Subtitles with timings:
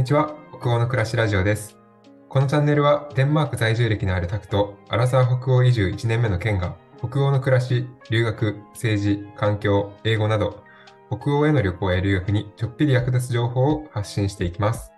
[0.00, 1.76] にちは、北欧の暮らしラジオです。
[2.30, 10.64] このチャンネルは、デンマーク在住歴のあるタクと、アラサー北欧移住1年目のケンが、北欧の暮らし、留学、政治、環境、英語など、
[11.10, 14.90] 北欧への旅行や留学にちょっぴり役立つ情報を発信していきます。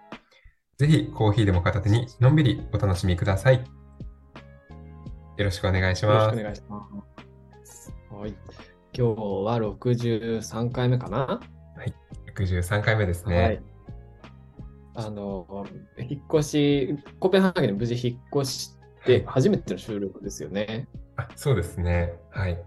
[0.79, 3.57] ぜひ、コーヒーでも片手に、のんびりお楽しみください。
[3.57, 6.37] よろしくお願いします。
[6.37, 7.93] よろしくお願いします。
[8.09, 8.31] はい。
[8.31, 8.37] 今
[8.93, 11.41] 日は63回目かな、
[12.37, 13.43] 63回目ですね。
[13.43, 13.72] はい。
[14.95, 15.67] あの、
[15.99, 18.71] 引っ越し、コペンハーゲンに無事引っ越し
[19.05, 20.89] て初めての収録ですよね。
[21.17, 22.13] あそうですね。
[22.31, 22.59] はい。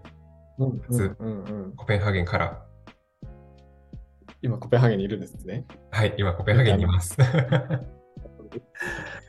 [0.58, 1.72] うんうんうんうん。
[1.76, 2.62] コペンハーゲンから。
[4.42, 5.66] 今、コペンハーゲンにいるんですね。
[5.90, 7.16] はい、今コペンハーゲンにいます。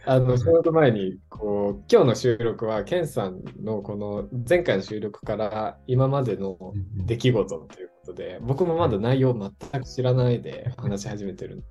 [0.06, 6.58] あの、収録前に、こう、今日の収録は、ケンさんのこの前回の収録から今までの
[7.06, 11.66] 出来事ということで、僕もまだ内容全く知らないで話し始めてるんで、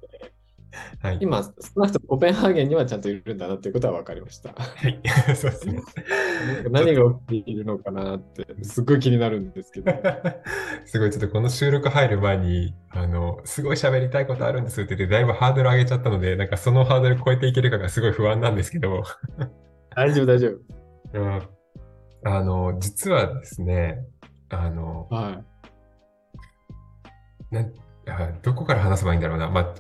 [1.00, 1.18] はい。
[1.20, 4.50] 今、少なくともコペンハーゲンにはちゃんといるんだなっていうことは分かりました。
[4.50, 5.00] はい。
[5.36, 5.80] そうですね。
[6.70, 9.92] 何が起きているのかなって、すっごい気になるんですけど。
[10.84, 19.02] すごい、ちょっとこの収録入る前に、あの、すごい喋りたいことあるんですって言って、だいぶハードル上げちゃったので、なんかそのハードル超えていけるかがすごい不安なんですけど、
[19.94, 20.48] 大丈夫、大丈
[21.14, 21.42] うん
[22.24, 24.04] あの、実はですね、
[24.48, 25.14] あの、夫。
[25.14, 25.44] はい。
[27.52, 27.64] な
[28.42, 29.48] どこから話せばいいんだろうな。
[29.48, 29.74] まあ、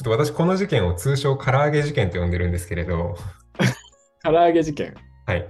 [0.00, 3.16] ちょっと私この事件を通称唐揚げ事件と呼んでるんですけれど、
[4.24, 4.94] 唐揚げ事件。
[5.26, 5.46] はい。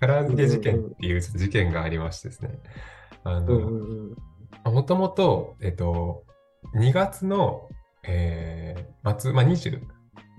[0.00, 2.58] 唐揚げ事件っていう事件がありましてですね。
[3.22, 3.70] あの。
[4.64, 6.24] もともと、えっと、
[6.74, 7.68] 2月の、
[8.04, 9.82] えー末、まあ、20、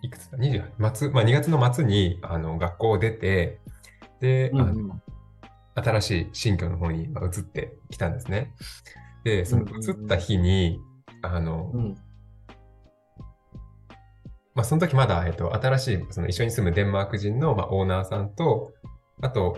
[0.02, 3.60] いくつだ ?20、末、まあ、2月の末に、あの、学校を出て、
[4.20, 5.00] で、うんうんあの
[5.76, 8.54] 新しい新居の方にまあ移ってきたんですね。
[9.24, 10.80] で、その移った日に、
[11.24, 11.96] あの、うん
[14.56, 18.74] まあ、その時まだ、えっと、新しい、その一緒に住むデンマーク人の、まあ、オーナーさんと、
[19.22, 19.58] あと、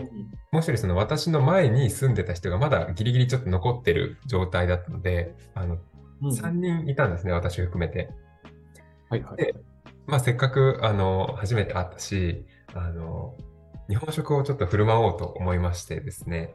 [0.52, 5.80] もう一人、その私の前に住んでた人がまだギリギリちょっと残ってる状態だったので、あの、うん
[6.30, 8.08] 3人いたんですね、私を含めて。
[9.10, 9.36] はいはい。
[9.36, 9.54] で
[10.06, 13.34] まあ、せっかく、あの、初めて会ったし、あの、
[13.88, 16.54] 日本食をちょっと振る舞おうと思いましてですね。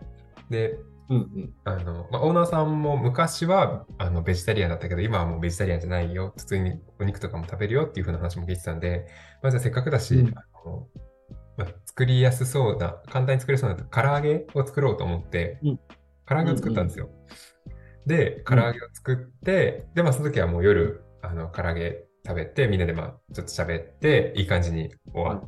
[0.49, 0.79] で、
[1.11, 1.53] うんうん。
[1.65, 6.33] あの、まあ、オーナーさんも昔は、あの、ベジタリアンだったけど、今はもうベジタリアンじゃないよ。
[6.37, 9.07] 普通にお肉とかも食べるよっていう風な話も聞いてたんで、
[9.43, 10.87] まあ、じゃあせっかくだし、うんあの、
[11.57, 15.79] まあ、作りやすそうな、簡単に作れそうな唐揚げを作ろうと思って、うん
[16.25, 17.09] 唐揚げを作ったんですよ。
[18.05, 25.43] で、唐揚げを作って、で、まあ、その時はもう夜、あの、唐揚げ食べて、みんなでまあ、ちょっと喋って、いい感じに終わ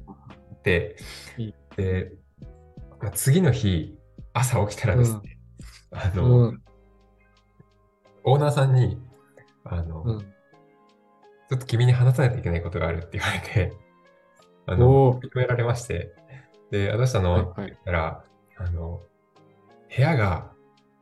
[0.55, 0.97] って
[1.37, 2.11] いい、で、
[3.01, 3.97] まあ、次の日、
[4.33, 5.37] 朝起きたらですね、
[5.93, 6.63] あの、うん
[8.25, 8.97] オーナーさんに、
[9.65, 10.19] あの、うん。
[10.19, 13.73] ちょっと君に話さないといけないことがあるって言われて、
[14.65, 16.13] あの、認められまして、
[16.71, 18.23] で、どうしたの、はいってはい言ったら、
[18.57, 19.01] あの、
[19.95, 20.51] 部屋が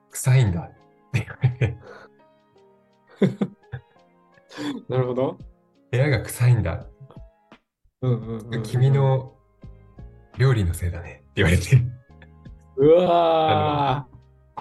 [0.10, 0.72] 臭いんだっ
[1.12, 1.78] て言われて、
[4.90, 5.38] なるほど。
[5.92, 6.88] 部屋が臭いんだ、
[8.02, 8.64] うんうんうんうん。
[8.64, 8.90] 君。
[8.90, 9.36] の
[10.38, 11.82] 料理のせいだねって言われて、
[12.78, 14.08] うわ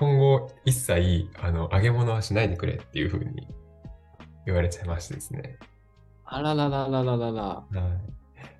[0.00, 3.46] 今後一切あの揚げ物はしないでくれっていうふうに
[4.46, 5.58] 言われちゃいましてですね。
[5.60, 5.64] ー。
[6.24, 7.42] あららららららら。
[7.42, 7.64] は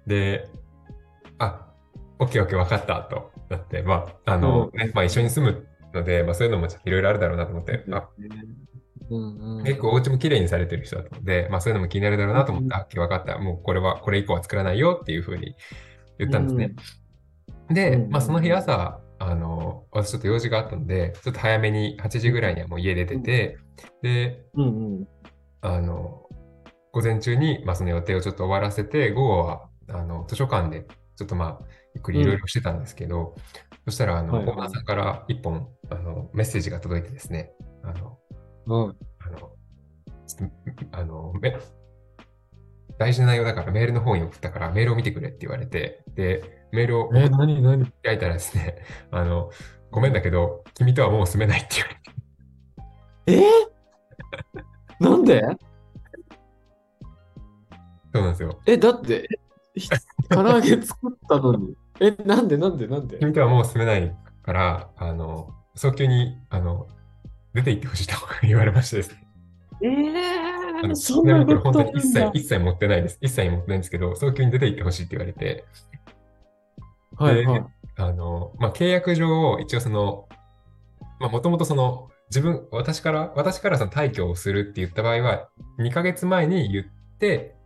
[0.07, 0.47] い、で、
[1.39, 1.67] あ、
[2.19, 8.09] オッケーオッケー分かったとなって、まあ、あの、うんね、まあ一緒に住むので、まあそういうのもいろいろあるだろうなと思って、あ
[9.09, 9.65] うんうん。
[9.65, 13.39] 結構お家も綺麗にされてる人だったので、まあそういうのも気になるだろうなと思って、うんあ、分かった。
[13.39, 15.55] もうこれは、これ以降は作らないよっていうふうに
[16.19, 16.75] 言ったんですね。
[17.71, 23.59] で、うんまあその日朝、あの、私ちょっと用事があったので、ちょっと早めに8時ぐらいにはもう家出てて、
[24.03, 25.09] で、うんうん。
[25.61, 26.23] あの、
[26.91, 30.87] 午前中に、まあ、その予定をちょっと終わらせて、午後は、あの、図書館で、
[31.17, 31.65] ちょっとまあ、
[31.95, 33.35] ゆっくりいろいろしてたんですけど、
[33.85, 37.53] そしたら、あの、はいはいオーナーさんから一本、あの、メッセージが届いてですね、
[37.83, 38.19] あの、
[38.69, 38.97] うん。
[39.19, 39.53] あの、
[40.27, 40.51] ちょっ
[40.91, 41.55] と、あの、め、
[43.01, 48.77] 大事な内容だからメールの方に送ったからメールを見てくれって言われて、で、メールを開いたらですね、
[49.11, 49.51] あの、
[49.91, 51.91] ごめんだけど、君とはもう住めないって言わ
[53.27, 53.43] れて、
[55.01, 55.01] え？
[55.01, 55.43] ーなんで？
[58.13, 58.61] そうなんですよ。
[58.67, 59.27] え、だって、
[60.29, 61.75] 唐揚げ作ったのに。
[62.01, 62.59] え、なんで？
[62.59, 62.87] なんで？
[62.87, 63.19] なんで？
[63.19, 66.87] 君とはもう住めないから、あの、早急に、あの、
[67.55, 69.27] 出て行ってほしいと言われましてですね。
[69.83, 70.50] え
[70.83, 73.19] あのー、そんちなこれ本当に一切、一切持ってないです。
[73.21, 75.65] 一切持ってないんですけど、早急に出て行ってほしいって言われて、
[77.17, 77.65] はいはい。
[77.97, 80.29] あの、まあ、契約上、一応その、
[81.21, 85.49] まあ、もともとその、自分、私から、私からその退去をするって言った場合は、
[85.79, 86.85] 2ヶ月前に言っ
[87.19, 87.57] て、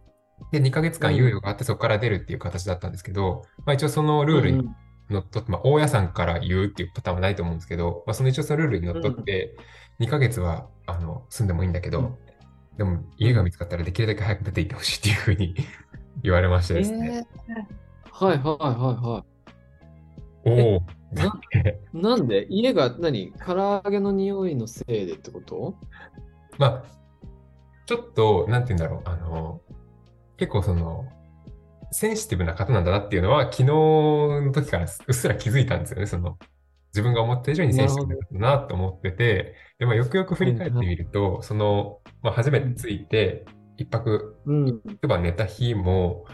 [0.51, 4.69] で、2ヶ月間猶予があってそこから出るっていう形だったんですけど、まあ一応そのルールに
[5.11, 9.57] のっとって、まあ大家さんから言うっていうパターンはないと思うんですけど、まあその一応そのルールにのっとって、
[10.01, 12.17] 2ヶ月はあの住んでもいいんだけど、うん
[12.77, 15.55] でも家が見つかったらできるだけ早く出て行ってほしいっていうふうに
[16.23, 17.27] 言われましてですね。
[18.11, 19.25] はいはいは
[20.45, 20.77] おお。
[20.77, 20.81] い。
[21.93, 22.47] なんで？
[22.51, 23.33] 家が何？
[23.45, 25.77] 唐揚げの匂いのせいでってこと？
[26.59, 26.85] まあ、
[27.87, 29.61] ちょっと、なんて言うんだろう、あの、
[30.37, 31.07] 結構その、
[31.93, 36.39] センシティブな方なんだなっていうのは、昨日の時からうっすら気づいたんですよね、その、
[36.95, 43.45] 自分が思った以上にセンシティブだなと思ってて、で、まあ、よくよく振り返ってみると、その、まあ、初めて着いて、
[43.77, 44.81] 一泊うん。
[44.87, 46.25] 一晩寝た日も、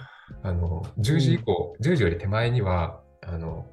[0.42, 3.64] あの、10時以降、10時より手前には、あの、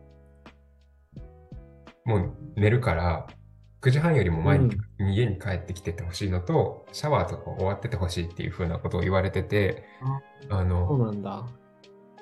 [2.05, 3.27] もう寝るから、
[3.81, 9.83] 9時半よりも前に家に帰ってきててほしいのと、シャワーとか終わっててほしいっていう風なことを言われてて、
[10.49, 11.45] あそうの、なんだ。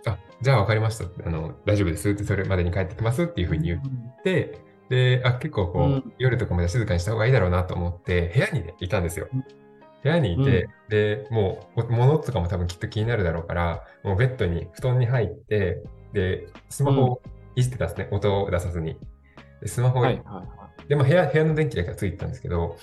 [0.06, 1.06] あ、じゃあ分かりました。
[1.26, 4.60] あの、大丈夫ですって、それまでに帰ってきますっていう風に言って、
[4.90, 9.42] で、あ、結構こう、うん夜とかまで静かにした方がいいだろうなと思って、部屋にね、いたんですようん。
[9.42, 17.22] 部屋にいて、で、もう、物とかも多分きっと気になるだろうから、もうベッドに、布団に入って、で、スマホを
[17.56, 18.98] いじってたんですね、音を出さずに。
[19.62, 22.78] でスマホを、はいはいはで、まあ部屋、部屋の電気だけはついてたんですけど、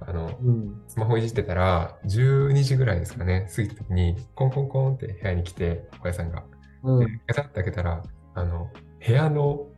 [0.00, 0.82] あのい。、うん。
[0.88, 6.44] スマホいじってたら、12時ぐらいですかね、過ぎた時に、コンコンコンって部屋に来て、小屋さんが。
[6.82, 7.20] でうん。
[7.26, 8.02] ガタッて開けたら、
[8.34, 8.70] あの、
[9.06, 9.68] 部屋の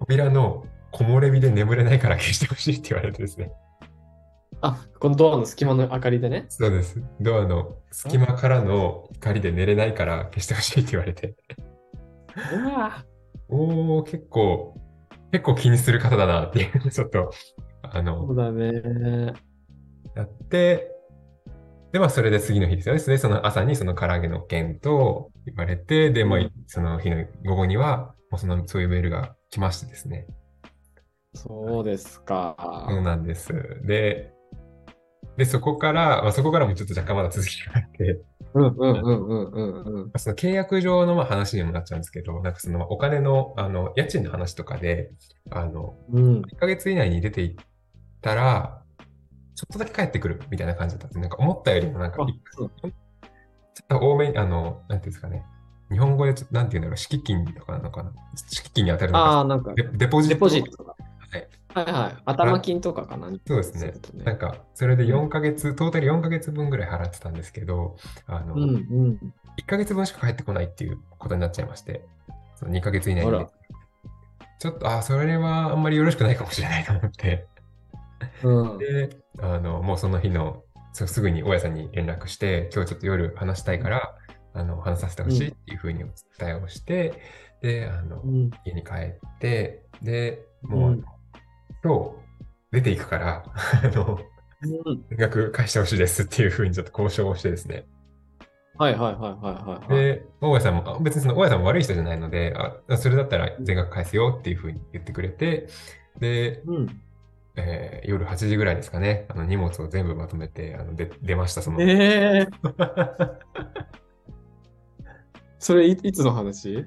[0.00, 3.52] 扉の木漏れ日で眠れないから消してほしいって言われてですね。
[4.60, 6.46] あ、このドアの隙間の明かりでね。
[6.48, 7.02] そうです。
[7.20, 11.34] ドアの隙間からの光で寝れないから消してほしいって言われて。
[12.52, 13.04] うわ
[13.48, 14.74] おー、結構、
[15.32, 17.30] 結構気にする方だなっていう、ちょっと、
[17.82, 19.34] あその、うだね。
[20.16, 20.93] やって、
[21.94, 23.00] で、まあ、それで次の日ですよね。
[23.06, 30.26] で、その朝にその唐揚げの件と言われて、で、まあうん、その日の午後には、もうその、そういうメールが来ましてですね。
[31.34, 32.56] そうですか。
[32.88, 33.52] そうなんです。
[33.84, 34.32] で、
[35.36, 38.20] で、そこから、まあ、そこからもちょっと若干まだ続きがあって、
[38.54, 40.12] うんうんうんうんうんうん。
[40.16, 45.12] その契約上のまあ話にもなっちゃうんですけど、なんかそのお金の、あの、家賃の話とかで、
[45.48, 46.40] あの、うん。
[46.40, 47.54] 1ヶ月以内に出ていっ
[48.20, 48.83] たら、
[49.54, 51.18] ちょっとだけ帰ってくるみたいな感じだったんです。
[51.20, 52.70] なんか思ったよりもなんかあ、ちょっ
[53.88, 55.44] と多めに、あの、なんていうんですかね。
[55.90, 58.12] 日本語でちょなんていうんだろう、敷金とかなのかな。
[58.48, 60.34] 敷金に当たるのか、ああ、なんか、デデポジット。
[60.34, 60.96] デポジットとか。
[61.74, 61.86] はい。
[61.86, 62.22] はいはい。
[62.24, 63.28] 頭金とかかな。
[63.46, 67.96] そうですねなんか、それで4ヶ月、トータル4ヶ月分ぐらい払ってたんですけど、
[68.26, 69.34] あの、うんうん。
[69.58, 72.04] 1ヶ月分しか帰ってこないっていうことになっちゃいまして、
[72.56, 73.46] その2ヶ月以内に
[74.58, 77.46] ちょっと、あ、それはあんまりよろしくないかもしれないと思って、
[78.42, 78.78] うん。
[78.78, 80.62] で、あの、もうその日の、
[80.92, 84.14] すぐに大家さんに連絡して、今日ちょっと夜話したいから、
[84.52, 86.06] あの、話させてほしいっていうふうにお
[86.38, 87.20] 伝えをして、
[87.62, 88.50] で、あのう、ん。
[88.64, 91.04] 家に帰って、で、もう、うん
[91.82, 92.10] 今日
[92.70, 93.44] 出ていくから、
[93.82, 94.34] あの、うん
[95.10, 97.84] 金額返してほしいですっていうふうにちょっと交渉をしてですね。
[98.78, 100.04] はいはいはいはいはいはい。
[100.04, 102.54] で、大家さんも、あ別にその大家さんも悪い人じゃないので、
[102.88, 105.68] あ、それだったら全額返すよっていうふうに言ってくれて、
[106.18, 107.02] で、うん。
[107.56, 111.80] えー夜8時ぐらいですかね、あの荷物を全部まとめて、あので出ました、その。
[111.80, 112.48] ええ
[115.58, 116.84] それいいつの話？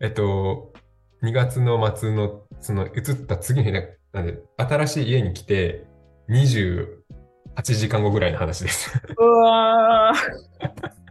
[0.00, 0.72] えっと、
[1.24, 5.86] 2月の末の、その移った次の日ね、なんで、新しい家に来て、
[6.28, 6.86] 28
[7.62, 8.92] 時間後ぐらいの話です。
[9.18, 10.12] うわ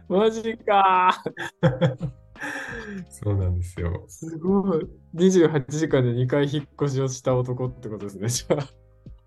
[0.08, 1.22] ーマジか
[3.08, 4.04] そうなんですよ。
[4.08, 4.86] すごい。
[5.14, 8.81] 28時間で2回引っ越しをした男ってことですね、じゃあ。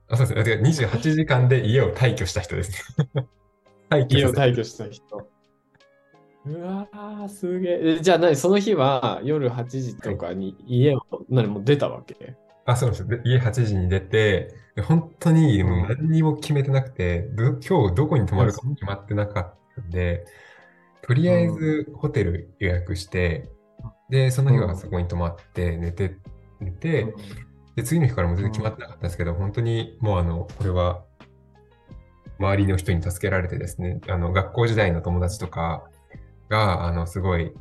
[0.07, 0.43] あ、そうですね。
[0.43, 3.09] てか28時間で家を退去した人ですね。
[3.89, 5.27] 退去家を退去した人。
[6.45, 7.79] うわー、すげえ。
[7.97, 8.35] えじゃあ何？
[8.35, 11.47] その日は夜8時とかに家を、何？
[11.47, 12.35] もう出たわけ？
[12.65, 13.07] あ、そうですよ。
[13.07, 20.25] で家8時に出て、で本当にうんもう何にも決めてなくて、ど今日どこに泊まるかも決まってなかったんで、
[21.01, 23.49] とりあえずホテル予約して、
[24.09, 26.17] で、その日はそこに泊まって寝て、
[26.59, 27.13] 寝て、
[27.75, 31.03] で、次の日からも全然決まってなかったんですけど、本当にもうあの、これは、
[32.37, 35.85] 周りの人に助けられてですね、あの、学校時代の友達とか
[36.49, 37.53] が、あの、すごい、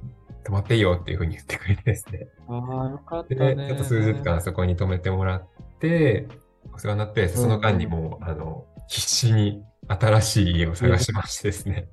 [0.44, 2.28] 泊まっていいよっていうふうに言ってくれてですね。
[2.49, 3.68] ああ、よかったで、ね。
[3.68, 5.49] ちょっと数日間そこに泊めてもらっ
[5.80, 6.28] て、
[6.73, 11.88] お世話になって、その間にもう、あの、必死に新しい家を探しましてですね。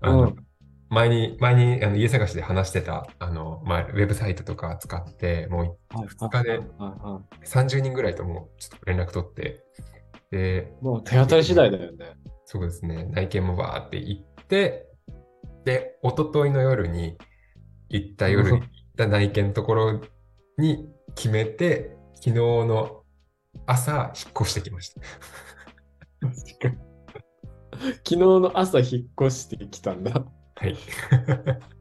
[0.00, 0.36] あのうん、
[0.94, 9.64] 前に、前にあの家探しで話してた、あの、まあ、ウェブサイトとか使って、もうはい2日ではいは30人ぐらいともちょっと連絡取って、
[10.30, 12.16] で、いもう手当たり次第だよね。
[12.46, 14.86] そうですね、内見もバーって行って、
[15.64, 17.16] で、一昨日の夜に
[17.88, 20.00] 行った夜に行った内見のところ
[20.58, 23.02] に決めて、昨日の
[23.66, 25.00] 朝引っ越してきました。
[26.30, 30.24] 昨日の朝引っ越してきたんだ。
[30.56, 30.74] はい。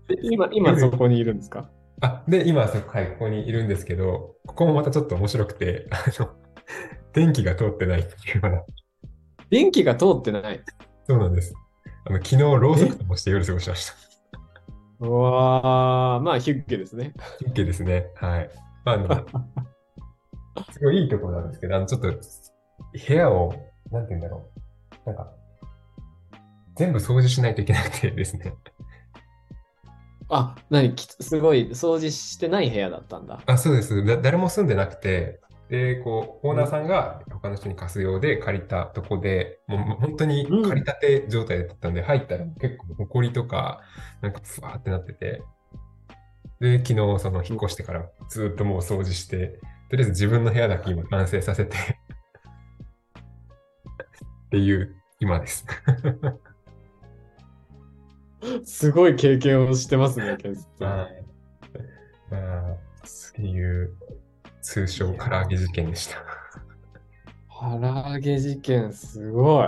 [0.08, 1.70] で今、今そこにいるんですか？
[2.02, 6.30] あ、で、今そこ、はい、ここにいるんですけど、ここもまたちょっと面白くて、あの、
[7.14, 8.66] 電気が通ってないっていうまだ。
[9.50, 10.62] 電気が通ってない。
[11.08, 11.54] そうなんです。
[12.06, 13.94] あの、昨日、ろうそくともして夜過ごしました。
[15.06, 17.14] うわー、まあ、ヒュッケですね。
[17.48, 18.08] OK ですね。
[18.16, 18.50] はい。
[18.86, 19.08] あの、
[20.72, 23.54] すごいいいところなんですけど、あの、ちょっと、部屋を、
[23.92, 24.50] なんて言うんだろ
[25.06, 25.10] う。
[25.10, 25.32] なんか、
[26.76, 28.54] 全部掃除しないといけなくてですね。
[30.30, 30.96] あ、何？
[30.96, 33.42] きすごい掃除してない部屋だったんだ。
[33.46, 34.04] あ、そうです。
[34.04, 43.82] だ誰も住んでなくて、で、こう、オーナーさんが他の人に貸す用で借りたとこで、もうもう本当に借りたて状態だったんで、入ったら結構埃とか、
[44.22, 45.44] なんかふわーってなってて、
[46.60, 51.80] で、昨日その引っ越してからずっともう掃除して、とりあえず自分の部屋だけ今完成させてっ
[54.50, 55.66] ていう今です。
[58.64, 60.98] すごい経験をしてますね、ケンスさん。
[60.98, 61.24] はい。
[62.32, 63.96] まあ、っていう
[64.62, 66.24] 通称唐揚げ事件でした。
[67.50, 69.68] 唐揚げ事件、すごい。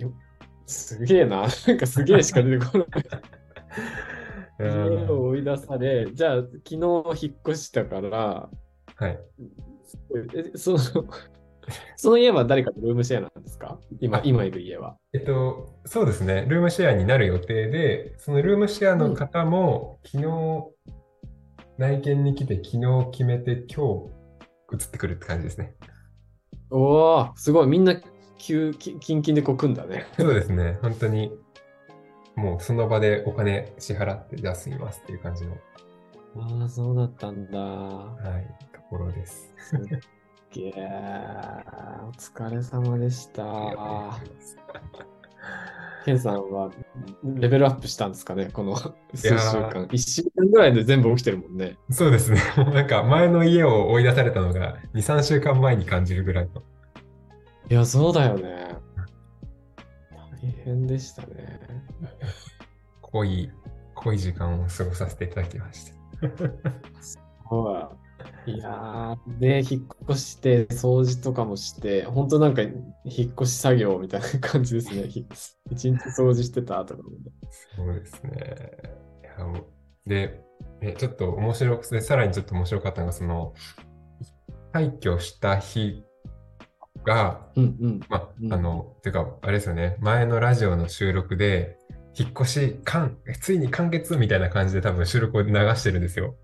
[0.00, 0.12] よ
[0.66, 1.46] すげえな。
[1.66, 2.88] なんかすげえしか出てこない。
[4.58, 8.48] 家を追い出され、じゃあ昨日引っ越したから、
[8.96, 9.18] はい。
[10.34, 10.78] えその、
[11.96, 13.78] その家は誰かとルームシェアなんですか？
[14.00, 14.96] 今、今いる家は。
[15.12, 16.44] えっと、そうですね。
[16.48, 20.70] ルームシェアになる予定で、そのルームシェアの方も、昨日、
[21.78, 24.10] 内見に来て、昨日決めて、今日、
[24.72, 25.74] 移ってくるって感じですね。
[26.70, 27.66] おお、すごい。
[27.66, 27.94] みんな、
[28.38, 30.06] 急、きキンキンでこう組んだね。
[30.18, 30.78] そうですね。
[30.82, 31.30] 本当に、
[32.34, 35.56] もうその場でお金支払って、じゃあすみますっていう感じの、
[36.36, 37.58] ああ、そうだったんだ。
[37.58, 39.54] はい、ところです。
[40.52, 40.72] げえ。
[42.06, 43.42] お疲れ様でした。
[46.04, 46.70] ケンさんは
[47.22, 48.76] レベルアップしたんですかねこの
[49.14, 49.86] 数週間。
[49.86, 51.78] 1週間ぐらいで全部起きてるもんね。
[51.90, 52.40] そうですね。
[52.74, 56.62] なんか前の家を追い出されたのが2、3週間前に感じるぐらいの。
[57.70, 58.76] いや、そうだよね。
[60.42, 61.60] 大変でしたね。
[63.00, 63.50] 濃い、
[63.94, 67.54] 濃い時間を過ごさせていただきました。
[67.54, 68.01] はい。
[68.46, 75.08] いやー、で、引っ越して、掃除とかもして、本当なんか、引っ越し作業みたいな感じですね。
[75.08, 75.26] ひ
[75.70, 77.16] 一日掃除してたとかもね。
[77.76, 79.02] そうですね。
[80.06, 80.40] で、
[80.80, 83.54] えちょっと面白くて、さらにちょっと面白かったのが、その、
[84.72, 86.04] 退去した日
[87.04, 88.00] が、うんうん。
[88.08, 91.78] まうんあ、あの、てか、あれですよね、前のラジオの収録で、
[92.14, 96.34] 引っ越し、完、ついに完結みたいな感じで多分収録を流してるんですよ。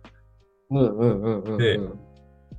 [1.59, 1.81] で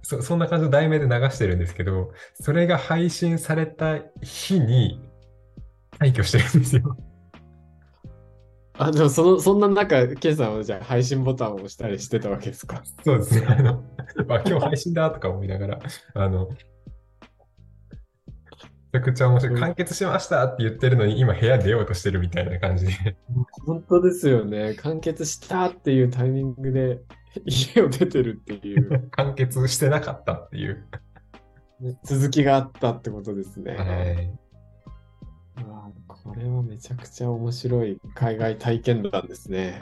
[0.02, 5.02] そそんな感じの題名で流してるんですけど、それが配信された日に
[6.00, 6.98] 退去してるんですよ。
[8.82, 12.82] あ、でもその、そんな中、ケンさんはじゃあ配信ボタンを押したりしてたわけですか？
[13.04, 13.46] そうですね。
[13.46, 13.84] あの、
[14.30, 15.80] あ、今日配信だとか思いながら、
[16.14, 16.56] あの、め
[18.94, 19.60] ちゃくちゃ面白い。
[19.60, 23.18] 完結しましたって言ってるのに、今部屋出ようとしてるみたいな感じで。
[23.66, 24.76] 本当ですよね。
[24.76, 27.02] 完結したっていうタイミングで
[27.46, 30.86] 家を出てるっていう 完結してなかったっていう。
[32.04, 33.76] 続きがあったってことですね。
[33.76, 34.40] はい。
[36.08, 39.82] これはめちゃくちゃ面白い海外体験談ですね。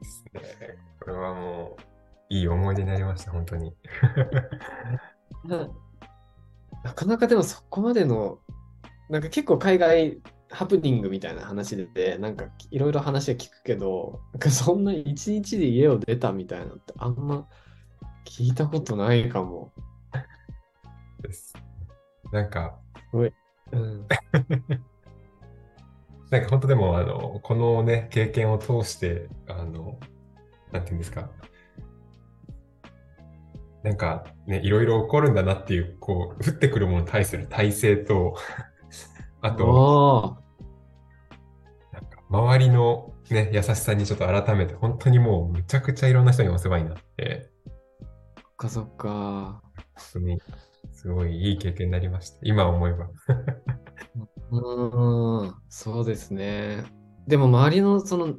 [0.00, 0.78] ですね。
[1.00, 1.82] これはもう、
[2.28, 3.74] いい思い出になりました、本当に。
[5.44, 5.68] な
[6.84, 8.38] なかなかでもそこまでの、
[9.10, 10.20] なんか結構海外
[10.50, 17.48] ハプニングみたいな話で、なんかいろいろ話は聞くけど、なんかそんな一日で家を出たみたいなのってあんま
[18.24, 19.72] 聞いたことないかも。
[21.22, 21.54] です。
[22.32, 22.78] なんか、
[23.12, 23.26] う
[23.76, 24.06] ん。
[26.30, 29.98] なんか本当でも、あの、このね、経験を通して、あの、
[30.72, 31.30] なんていうんですか。
[33.82, 38.36] なんかね、いろいろ起こるんだなっていう、こう、降ってくるものに対する体制と、
[39.44, 47.50] あと、あなんか周りのね、優しさにちょっと改めて、本当にもうむちゃくちゃいろんな人にお世話になって、
[48.36, 49.62] あ、そっかそっか。
[49.76, 49.84] 本
[50.14, 50.38] 当に
[50.92, 52.38] すごいいい経験になりました。
[52.42, 53.10] 今思えば。
[54.50, 56.84] うーん、そうですね。
[57.28, 58.34] でも周りのその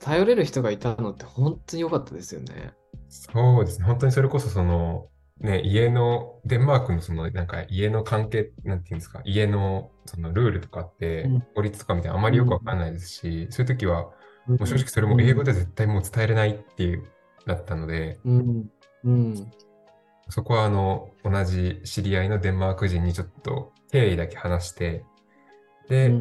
[0.00, 2.72] 頼れる人がいたのって本当に良かったですよね。
[3.10, 3.84] そうですね。
[3.84, 5.08] 本当にそれこそその、
[5.40, 14.04] ね、家の、デンマークのその、なんか家の関係、なんていうんですか、家のそのルールとかってうん、法律とかみたいなあまりよくわかんないですし、そういう時は、
[14.46, 17.04] ももう正直それも英語で絶対もう伝えれないっていう、
[17.46, 18.70] だったので、うん。
[19.04, 19.50] うん。
[20.28, 25.04] そこはあの、同じ知り合いのデンマーク人にちょっと経緯だけ話して、
[25.88, 26.12] で。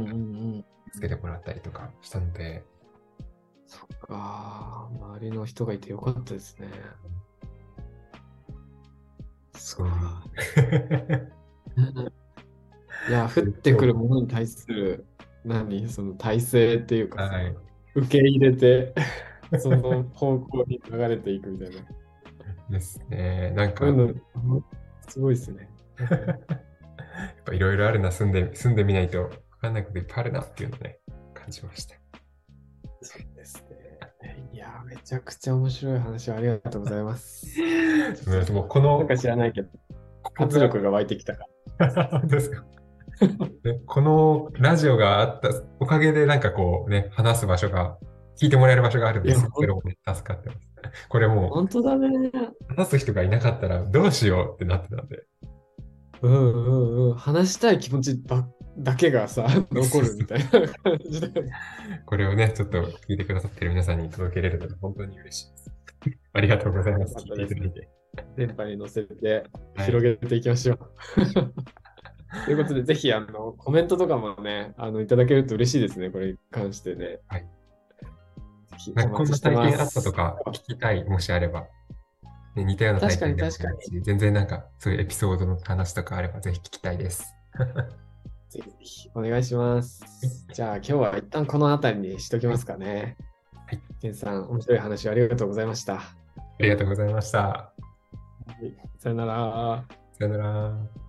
[0.94, 2.64] つけてもらったりとかしたので、
[3.66, 4.90] そっか。
[4.92, 6.68] 周りの人がいてよかったですね。
[9.64, 9.90] すごい。
[13.08, 15.06] いや、降ってくるものに対する、
[15.46, 17.56] 何、その体制っていうかさ、はい。
[17.96, 18.94] 受け入れて、
[19.58, 21.76] その方向に流れていくみたいな。
[22.70, 23.52] ですね。
[23.56, 23.86] なんか、
[25.08, 25.70] すごいですね。
[27.40, 29.30] っぱいろいろあるな、住んで、住んでみないとわ
[29.62, 31.00] かんないこといっぱいあるなっていうのをね、
[31.34, 31.96] 感じました。
[34.86, 37.46] めちゃくちゃ面白い話をありがとうございます。
[38.52, 39.70] もうこのなん、か知らないけど、
[40.22, 41.46] こ活力が湧いてきたか
[41.80, 41.90] ら。
[42.22, 42.66] か？
[43.64, 45.50] ねこのラジオがあった
[45.80, 47.98] おかげで、なんかこうね、話す場所が、
[48.40, 49.40] 聞いてもらえる場所があるんですよ。
[49.42, 50.60] いやそれもね、助かってます。
[51.08, 52.08] これも本当だね。
[52.34, 55.24] う、話す人がいなかったらどうしようってなってたんで。
[56.22, 57.14] うんうんうん。
[57.16, 61.52] 話したい気持ちばだけがさ、 残るみたいな感じだよね。
[62.06, 65.72] これをね、ちょっと聞いてくださってる皆さんに届けれるので、本当に嬉しいです。
[66.34, 67.16] ありがとうございます。
[67.16, 67.90] 聞いていただいて。
[68.36, 69.44] 電波に乗せて
[69.76, 70.80] はい広げていきましょう。
[72.46, 77.20] ということで、ぜひあのコメントとかもね、あのいただけると嬉しいですね、これに関してね。
[77.28, 77.48] はい
[78.74, 79.86] ぜひおなんかこんな体験あ。
[79.86, 81.68] ったとか聞きたい、もしあれば。
[82.56, 87.34] ね、似たような体験でもいいし確かに全然なんかそういうエピソードの話とかあればぜひ聞きたいです。
[88.54, 90.04] ぜひぜひお願いします。
[90.54, 93.18] じゃあ今日は一旦この辺りにしときますかね。
[93.66, 93.82] はい。
[94.00, 95.96] ケンさん、面白い話をありがとうございました。
[95.96, 96.16] あ
[96.60, 97.40] りがとうございました。
[97.40, 97.74] は
[98.62, 99.86] いさよなら。
[100.12, 101.03] さよなら。